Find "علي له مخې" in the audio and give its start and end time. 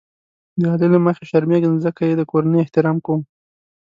0.73-1.23